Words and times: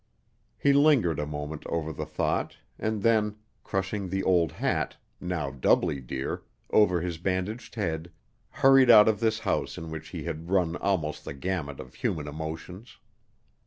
He 0.57 0.73
lingered 0.73 1.19
a 1.19 1.27
moment 1.27 1.63
over 1.67 1.93
the 1.93 2.07
thought, 2.07 2.57
and 2.79 3.03
then, 3.03 3.35
crushing 3.63 4.09
the 4.09 4.23
old 4.23 4.53
hat 4.53 4.97
now 5.19 5.51
doubly 5.51 5.99
dear 6.01 6.41
over 6.71 7.01
his 7.01 7.19
bandaged 7.19 7.75
head, 7.75 8.11
hurried 8.49 8.89
out 8.89 9.07
of 9.07 9.19
this 9.19 9.37
house 9.37 9.77
in 9.77 9.91
which 9.91 10.07
he 10.07 10.23
had 10.23 10.49
run 10.49 10.75
almost 10.77 11.23
the 11.23 11.35
gamut 11.35 11.79
of 11.79 11.93
human 11.93 12.27
emotions. 12.27 12.97